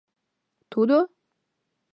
[0.71, 0.97] Тудо?